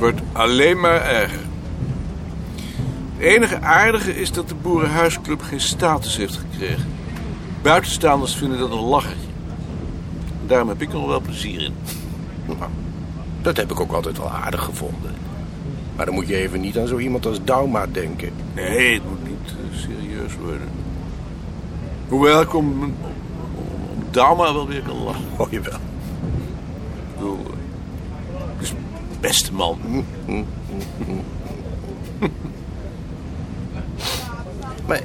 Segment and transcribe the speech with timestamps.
[0.00, 1.40] wordt alleen maar erger.
[3.16, 6.88] Het enige aardige is dat de Boerenhuisclub geen status heeft gekregen.
[7.62, 9.28] Buitenstaanders vinden dat een lachertje.
[10.46, 11.74] Daarom heb ik er nog wel plezier in.
[12.46, 12.70] Nou,
[13.42, 15.14] dat heb ik ook altijd wel aardig gevonden.
[15.96, 18.32] Maar dan moet je even niet aan zo iemand als Dauma denken.
[18.54, 20.68] Nee, het moet niet eh, serieus worden.
[22.08, 22.94] Hoewel ik om, om,
[23.94, 25.24] om Dauma wel weer kan lachen.
[25.36, 25.72] Oh, jawel.
[25.72, 28.84] Ik bedoel, eh, het is een
[29.20, 30.04] beste man.
[34.86, 35.02] Maar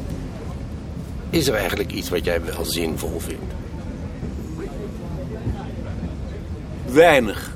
[1.30, 3.54] is er eigenlijk iets wat jij wel zinvol vindt?
[6.86, 7.54] Weinig.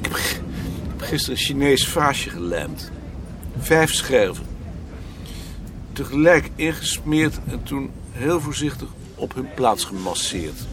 [0.00, 0.16] Ik
[0.86, 2.90] heb gisteren een Chinees vaasje gelijmd.
[3.58, 4.46] Vijf scherven.
[5.92, 10.66] Tegelijk ingesmeerd en toen heel voorzichtig op hun plaats gemasseerd.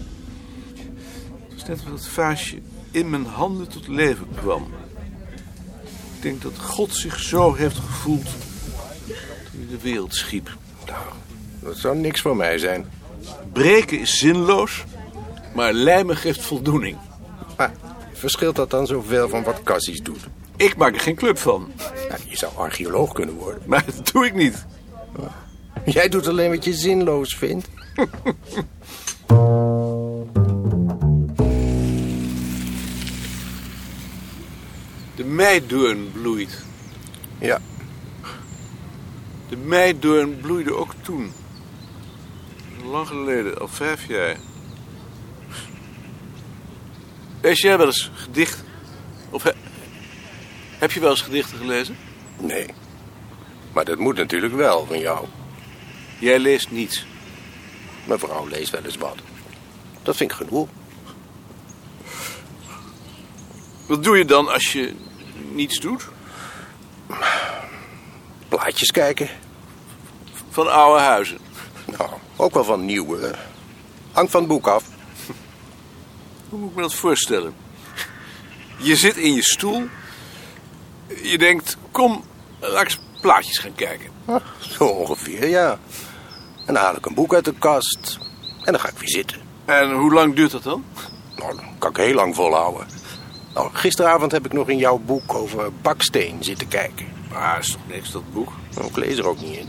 [1.69, 2.57] Net alsof het vaasje
[2.91, 4.67] in mijn handen tot leven kwam.
[6.15, 8.27] Ik denk dat God zich zo heeft gevoeld
[9.51, 10.57] toen hij de wereld schiep.
[10.85, 11.03] Nou,
[11.59, 12.89] dat zou niks voor mij zijn.
[13.53, 14.83] Breken is zinloos,
[15.55, 16.97] maar lijmen geeft voldoening.
[17.57, 17.73] Maar
[18.13, 20.27] verschilt dat dan zoveel van wat Cassis doet?
[20.55, 21.71] Ik maak er geen club van,
[22.09, 23.63] Nou, je zou archeoloog kunnen worden.
[23.65, 24.65] maar dat doe ik niet.
[25.85, 27.67] Jij doet alleen wat je zinloos vindt.
[35.19, 36.63] De meidoorn bloeit.
[37.39, 37.61] Ja,
[39.49, 41.31] De meidoorn bloeide ook toen.
[42.85, 44.35] Lang geleden, al vijf jaar.
[47.41, 48.63] Lees jij wel eens gedicht?
[49.29, 49.53] Of he-
[50.77, 51.97] heb je wel eens gedichten gelezen?
[52.37, 52.65] nee.
[53.73, 55.25] Maar dat moet natuurlijk wel van jou.
[56.19, 57.05] Jij leest niets.
[58.07, 59.17] Mijn vrouw leest wel eens wat.
[60.03, 60.67] Dat vind ik genoeg.
[63.87, 64.93] Wat doe je dan als je
[65.51, 66.07] niets doet?
[68.47, 69.29] Plaatjes kijken.
[70.49, 71.37] Van oude huizen.
[71.97, 73.35] Nou, ook wel van nieuwe.
[74.11, 74.83] Hangt van het boek af.
[76.49, 77.53] Hoe moet ik me dat voorstellen?
[78.77, 79.87] Je zit in je stoel.
[81.21, 82.23] Je denkt, kom,
[82.59, 84.09] laat eens plaatjes gaan kijken.
[84.25, 85.79] Ah, Zo ongeveer, ja.
[86.65, 88.17] En dan haal ik een boek uit de kast.
[88.63, 89.37] En dan ga ik weer zitten.
[89.65, 90.83] En hoe lang duurt dat dan?
[91.35, 92.87] Nou, dan kan ik heel lang volhouden.
[93.53, 97.07] Nou, gisteravond heb ik nog in jouw boek over baksteen zitten kijken.
[97.31, 98.51] Ah, is toch niks, dat boek?
[98.75, 99.67] Nou, ik lees er ook niet in.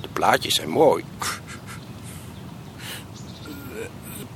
[0.00, 1.04] De plaatjes zijn mooi.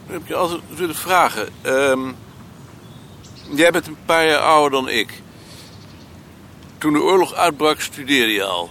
[0.07, 1.49] heb ik je altijd willen vragen.
[1.63, 2.13] Ehm,
[3.55, 5.23] jij bent een paar jaar ouder dan ik.
[6.79, 8.71] Toen de oorlog uitbrak, studeerde je al.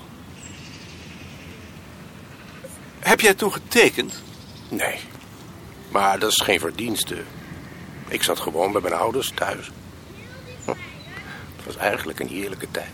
[2.99, 4.21] Heb jij toen getekend?
[4.69, 4.99] Nee.
[5.91, 7.23] Maar dat is geen verdienste.
[8.13, 9.71] Ik zat gewoon bij mijn ouders thuis.
[10.65, 10.69] Hm.
[11.55, 12.91] Het was eigenlijk een heerlijke tijd.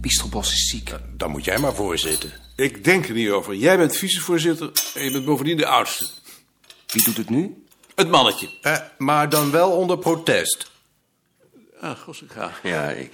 [0.00, 0.90] Pistelbos is ziek.
[1.16, 2.32] Dan moet jij maar voorzitten.
[2.56, 3.54] Ik denk er niet over.
[3.54, 6.08] Jij bent vicevoorzitter en je bent bovendien de oudste.
[6.86, 7.64] Wie doet het nu?
[7.94, 8.48] Het mannetje.
[8.62, 10.70] Eh, maar dan wel onder protest.
[11.80, 12.52] Ah, gos, ik ga.
[12.62, 13.12] Ja, ik,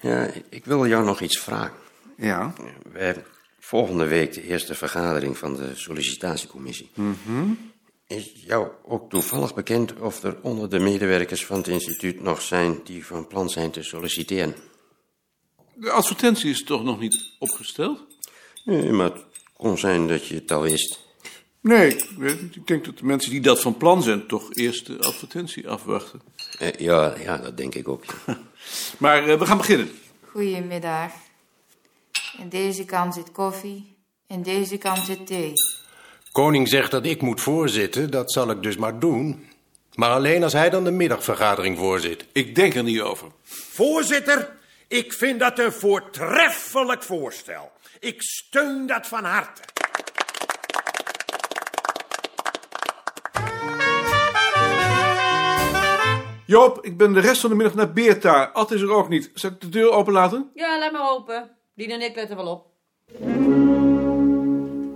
[0.00, 1.76] ja, ik wil jou nog iets vragen.
[2.16, 2.54] Ja.
[2.92, 3.24] We hebben
[3.64, 6.90] volgende week de eerste vergadering van de sollicitatiecommissie.
[8.06, 12.80] Is jou ook toevallig bekend of er onder de medewerkers van het instituut nog zijn
[12.84, 14.54] die van plan zijn te solliciteren?
[15.74, 18.06] De advertentie is toch nog niet opgesteld?
[18.64, 19.24] Nee, maar het
[19.56, 21.00] kon zijn dat je het al wist.
[21.60, 22.56] Nee, ik weet het niet.
[22.56, 24.26] Ik denk dat de mensen die dat van plan zijn...
[24.26, 26.20] toch eerst de advertentie afwachten.
[26.58, 28.04] Eh, ja, ja, dat denk ik ook.
[28.98, 29.90] Maar eh, we gaan beginnen.
[30.30, 31.12] Goedemiddag.
[32.38, 33.96] In deze kant zit koffie,
[34.26, 35.52] in deze kant zit thee.
[36.32, 39.48] Koning zegt dat ik moet voorzitten, dat zal ik dus maar doen.
[39.94, 42.26] Maar alleen als hij dan de middagvergadering voorzit.
[42.32, 43.28] Ik denk er niet over.
[43.42, 44.56] Voorzitter,
[44.88, 47.70] ik vind dat een voortreffelijk voorstel.
[48.00, 49.62] Ik steun dat van harte.
[56.46, 58.50] Joop, ik ben de rest van de middag naar Beerta.
[58.52, 59.30] Ad is er ook niet.
[59.34, 60.50] Zal ik de deur openlaten?
[60.54, 61.50] Ja, laat maar open.
[61.76, 62.66] Dien en ik letten wel op.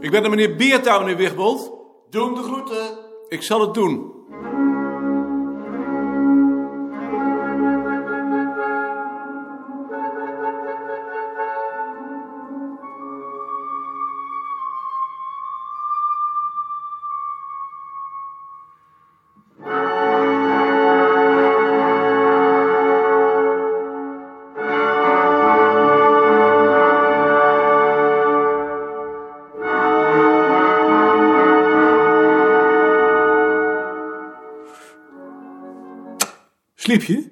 [0.01, 1.73] Ik ben naar meneer Beerta, meneer Wigbold.
[2.11, 2.99] Doe hem de groeten.
[3.29, 4.18] Ik zal het doen.
[36.89, 37.31] Sliep je?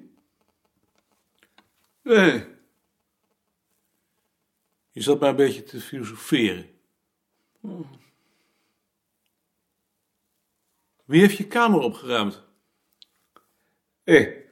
[2.01, 2.45] Nee.
[4.91, 6.69] Je zat maar een beetje te filosoferen.
[11.05, 12.43] Wie heeft je kamer opgeruimd?
[14.03, 14.49] Ik.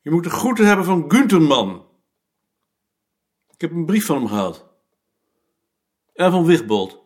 [0.00, 1.88] Je moet de groeten hebben van Gunterman.
[3.50, 4.68] Ik heb een brief van hem gehad.
[6.12, 7.04] En van Wigbold.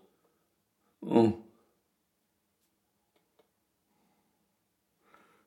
[0.99, 1.46] Oh.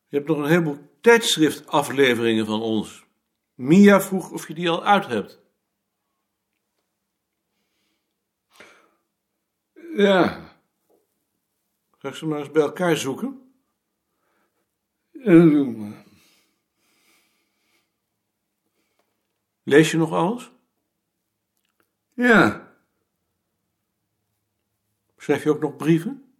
[0.09, 3.05] Je hebt nog een heleboel tijdschriftafleveringen van ons.
[3.53, 5.39] Mia vroeg of je die al uit hebt.
[9.95, 10.47] Ja.
[11.97, 13.53] Ga ik ze maar eens bij elkaar zoeken?
[15.11, 16.05] Ja, doe maar.
[19.63, 20.51] Lees je nog alles?
[22.13, 22.73] Ja.
[25.17, 26.33] Schrijf je ook nog brieven?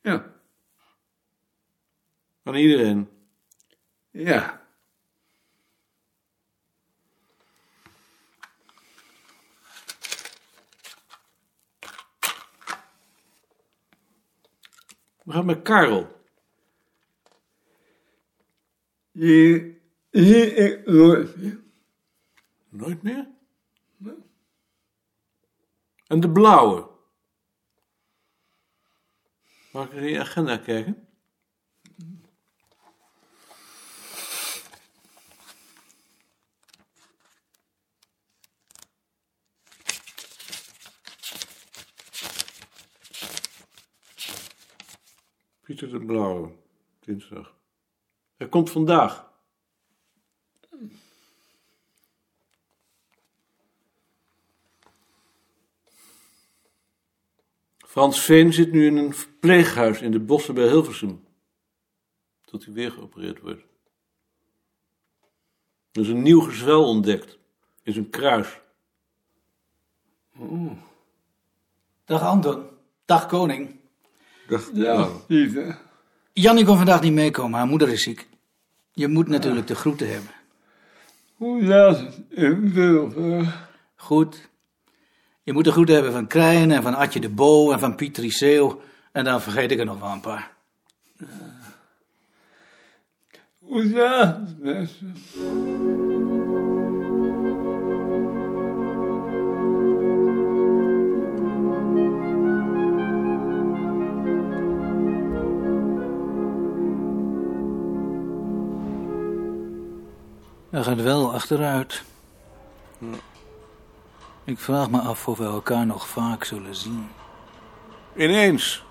[0.00, 0.39] Ja.
[2.42, 3.08] Aan iedereen.
[4.10, 4.68] Ja.
[15.22, 16.18] We gaan met Karel.
[19.12, 21.60] Die zie ik nooit meer.
[22.68, 23.28] Nooit meer?
[26.06, 26.88] En de blauwe?
[29.72, 31.09] Mag ik in je agenda kijken?
[45.80, 46.52] Pieter de Blauwe,
[46.98, 47.56] dinsdag.
[48.36, 49.32] Hij komt vandaag.
[57.78, 61.24] Frans Veen zit nu in een verpleeghuis in de bossen bij Hilversum.
[62.44, 63.62] Tot hij weer geopereerd wordt.
[65.92, 67.38] Er is een nieuw gezwel ontdekt.
[67.82, 68.60] In zijn kruis.
[72.04, 72.66] Dag Anton.
[73.04, 73.79] Dag koning.
[74.50, 75.78] Dag, Ja, Pieter.
[76.32, 78.28] Jannie kon vandaag niet meekomen, haar moeder is ziek.
[78.92, 80.30] Je moet natuurlijk de groeten hebben.
[81.34, 82.72] Hoe laat in?
[83.96, 84.48] Goed.
[85.42, 88.18] Je moet de groeten hebben van Krijn en van Atje de Bo en van Piet
[88.18, 88.80] Riceeuw.
[89.12, 90.52] En dan vergeet ik er nog wel een paar.
[93.58, 95.14] Hoe laat het, mensen?
[110.70, 112.02] Hij gaat wel achteruit.
[114.44, 117.08] Ik vraag me af of we elkaar nog vaak zullen zien.
[118.16, 118.84] Ineens.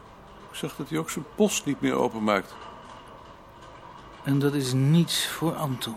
[0.50, 2.56] Ik zag dat hij ook zijn post niet meer openmaakt.
[4.24, 5.96] En dat is niets voor Anton.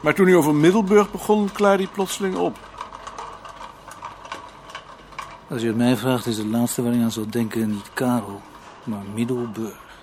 [0.00, 2.58] Maar toen hij over Middelburg begon, klaarde hij plotseling op.
[5.48, 8.40] Als je het mij vraagt, is het laatste waar ik aan zou denken niet Karel,
[8.84, 9.93] maar Middelburg.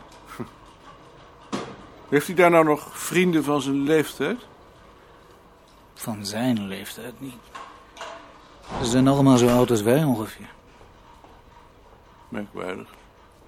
[2.12, 4.40] Heeft hij daar nou nog vrienden van zijn leeftijd?
[5.94, 7.40] Van zijn leeftijd niet.
[8.82, 10.50] Ze zijn allemaal zo oud als wij ongeveer.
[12.30, 12.88] Merkwaardig.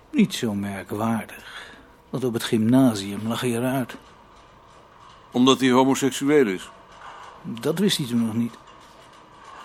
[0.09, 1.71] Niet zo merkwaardig.
[2.09, 3.95] Want op het gymnasium lag hij eruit.
[5.31, 6.69] Omdat hij homoseksueel is.
[7.41, 8.55] Dat wist hij toen nog niet.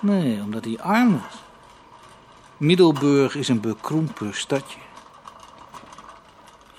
[0.01, 1.43] Nee, omdat hij arm was.
[2.57, 4.81] Middelburg is een bekrompen stadje.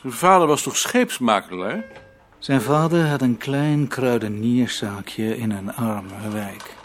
[0.02, 2.08] Zijn vader was toch scheepsmakelaar?
[2.40, 6.76] Zijn vader had een klein kruidenierszaakje in een arme wijk.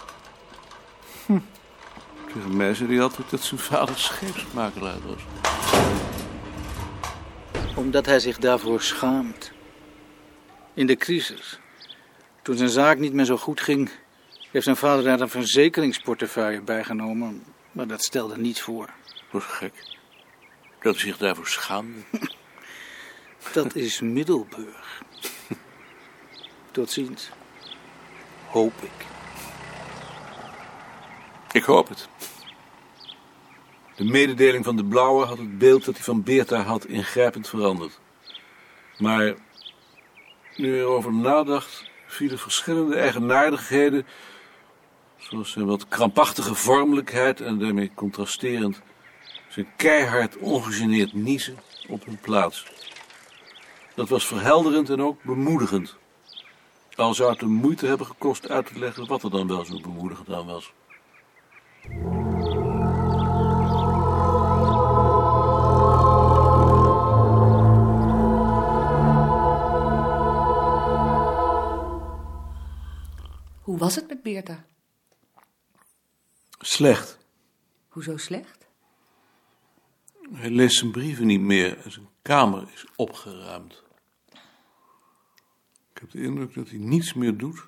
[2.32, 5.22] Tegen mij zei hij altijd dat zijn vader scheepsmakelaar was.
[7.74, 9.52] Omdat hij zich daarvoor schaamt.
[10.74, 11.58] In de crisis,
[12.42, 13.90] toen zijn zaak niet meer zo goed ging,
[14.50, 17.42] heeft zijn vader daar een verzekeringsportefeuille bijgenomen.
[17.72, 18.90] Maar dat stelde niets voor.
[19.32, 19.74] Dat is gek.
[20.80, 21.98] Dat hij zich daarvoor schaamde.
[23.52, 25.02] Dat is Middelburg.
[26.74, 27.30] Tot ziens.
[28.48, 29.06] Hoop ik.
[31.52, 32.08] Ik hoop het.
[33.96, 37.98] De mededeling van de Blauwe had het beeld dat hij van Beerta had ingrijpend veranderd.
[38.98, 39.34] Maar
[40.56, 44.06] nu erover nadacht, vielen verschillende eigenaardigheden,
[45.16, 48.80] zoals zijn wat krampachtige vormelijkheid en daarmee contrasterend
[49.48, 52.66] zijn keihard ongegeneerd niezen op hun plaats.
[53.94, 55.96] Dat was verhelderend en ook bemoedigend.
[56.96, 59.80] Al zou het een moeite hebben gekost uit te leggen wat er dan wel zo
[59.80, 60.72] bemoedigend aan was.
[73.60, 74.64] Hoe was het met Beerta?
[76.58, 77.18] Slecht.
[77.88, 78.68] Hoezo slecht?
[80.32, 83.83] Hij leest zijn brieven niet meer en zijn kamer is opgeruimd.
[85.94, 87.66] Ik heb de indruk dat hij niets meer doet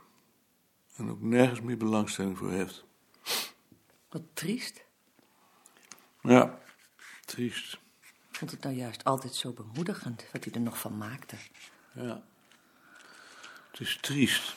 [0.96, 2.84] en ook nergens meer belangstelling voor heeft.
[4.08, 4.84] Wat triest.
[6.20, 6.58] Ja,
[7.24, 7.72] triest.
[8.30, 11.36] Ik vond het nou juist altijd zo bemoedigend wat hij er nog van maakte.
[11.94, 12.26] Ja.
[13.70, 14.54] Het is triest.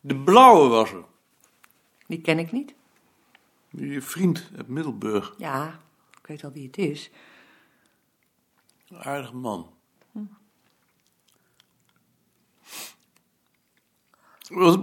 [0.00, 1.04] De blauwe was er.
[2.06, 2.74] Die ken ik niet.
[3.70, 5.34] Je vriend uit Middelburg.
[5.38, 5.80] Ja,
[6.20, 7.10] ik weet wel wie het is.
[8.88, 9.76] Een aardige man.
[14.48, 14.80] Wat,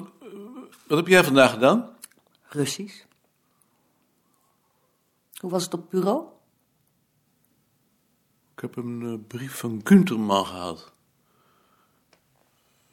[0.88, 1.96] wat heb jij vandaag gedaan?
[2.44, 3.04] Russisch.
[5.36, 6.28] Hoe was het op het bureau?
[8.54, 10.94] Ik heb een eh, brief van Gunterman gehad.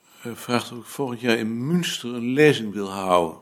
[0.04, 3.40] Hij vraagt of ik volgend jaar in Münster een lezing wil houden.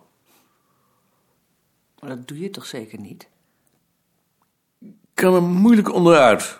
[2.01, 3.29] Maar dat doe je toch zeker niet?
[4.79, 6.60] Ik kan er moeilijk onderuit.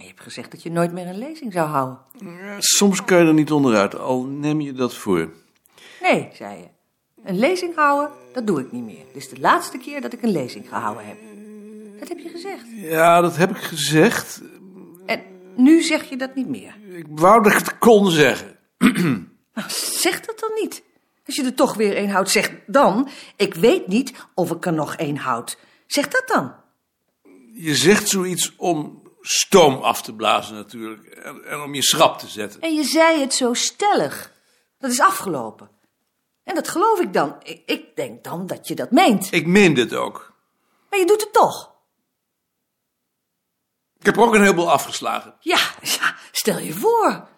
[0.00, 1.98] Je hebt gezegd dat je nooit meer een lezing zou houden.
[2.18, 5.30] Ja, Soms kan je er niet onderuit, al neem je dat voor.
[6.02, 6.66] Nee, zei je.
[7.24, 9.04] Een lezing houden, dat doe ik niet meer.
[9.06, 11.16] Dit is de laatste keer dat ik een lezing gehouden heb.
[11.98, 12.64] Dat heb je gezegd.
[12.76, 14.42] Ja, dat heb ik gezegd.
[15.06, 15.20] En
[15.56, 16.74] nu zeg je dat niet meer.
[16.88, 18.56] Ik wou dat ik het kon zeggen.
[19.54, 20.82] Nou, zeg dat dan niet.
[21.26, 23.08] Als je er toch weer een houdt, zeg dan...
[23.36, 25.58] ik weet niet of ik er nog één houd.
[25.86, 26.52] Zeg dat dan.
[27.52, 31.04] Je zegt zoiets om stoom af te blazen natuurlijk.
[31.04, 32.60] En, en om je schrap te zetten.
[32.60, 34.32] En je zei het zo stellig.
[34.78, 35.70] Dat is afgelopen.
[36.44, 37.36] En dat geloof ik dan.
[37.42, 39.32] Ik, ik denk dan dat je dat meent.
[39.32, 40.32] Ik meen dit ook.
[40.90, 41.70] Maar je doet het toch.
[43.98, 45.34] Ik heb er ook een heleboel afgeslagen.
[45.40, 47.28] Ja, ja, stel je voor.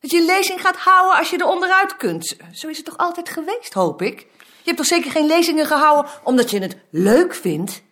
[0.00, 2.36] Dat je een lezing gaat houden als je er onderuit kunt.
[2.52, 4.18] Zo is het toch altijd geweest, hoop ik?
[4.18, 7.82] Je hebt toch zeker geen lezingen gehouden omdat je het leuk vindt?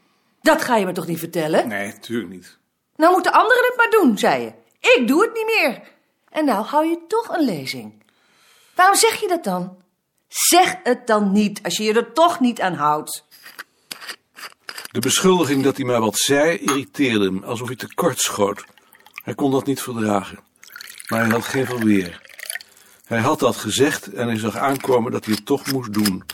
[0.41, 1.69] Dat ga je me toch niet vertellen?
[1.69, 2.59] Nee, natuurlijk niet.
[2.97, 4.53] Nou moeten anderen het maar doen, zei je.
[4.99, 5.83] Ik doe het niet meer.
[6.29, 8.03] En nou hou je toch een lezing.
[8.75, 9.77] Waarom zeg je dat dan?
[10.29, 13.25] Zeg het dan niet, als je je er toch niet aan houdt.
[14.91, 18.65] De beschuldiging dat hij maar wat zei irriteerde hem, alsof hij tekort schoot.
[19.25, 20.39] Hij kon dat niet verdragen.
[21.09, 22.23] Maar hij had geen verweer.
[23.05, 26.25] Hij had dat gezegd en hij zag aankomen dat hij het toch moest doen.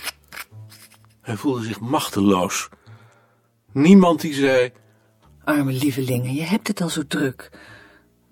[1.20, 2.68] Hij voelde zich machteloos.
[3.72, 4.72] Niemand die zei...
[5.44, 7.50] Arme lievelingen, je hebt het al zo druk.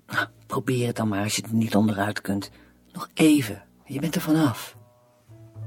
[0.06, 2.50] Nou, probeer het dan maar als je er niet onderuit kunt.
[2.92, 4.76] Nog even, je bent er vanaf.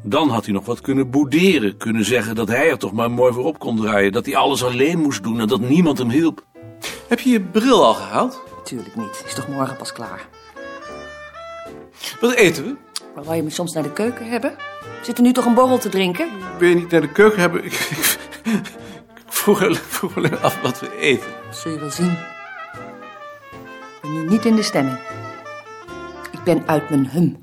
[0.03, 3.33] Dan had hij nog wat kunnen boederen, kunnen zeggen dat hij er toch maar mooi
[3.33, 4.11] voor op kon draaien.
[4.11, 6.45] Dat hij alles alleen moest doen en dat niemand hem hielp.
[7.07, 8.41] Heb je je bril al gehaald?
[8.63, 10.27] Tuurlijk niet, is toch morgen pas klaar.
[12.19, 12.75] Wat eten we?
[13.15, 14.55] Maar wou je me soms naar de keuken hebben?
[15.03, 16.29] Zit er nu toch een borrel te drinken?
[16.59, 17.63] Wil je niet naar de keuken hebben?
[19.41, 21.27] Ik, ik, ik vroeg, alleen- vroeg alleen af wat we eten.
[21.51, 22.11] Zul je wel zien.
[22.11, 24.97] Ik ben nu niet in de stemming.
[26.31, 27.39] Ik ben uit mijn hum.